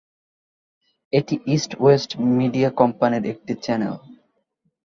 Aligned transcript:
এটি 1.13 1.35
east 1.55 1.71
west 1.81 2.11
media 2.37 2.69
কোম্পানির 2.79 3.23
একটি 3.33 3.53
চ্যানেল। 3.63 3.93